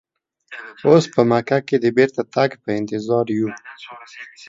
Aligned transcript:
اوس 0.87 1.03
په 1.13 1.21
مکه 1.29 1.57
کې 1.67 1.75
د 1.83 1.85
بیرته 1.97 2.21
تګ 2.35 2.49
په 2.63 2.69
انتظار 2.79 3.25
یو. 3.37 3.49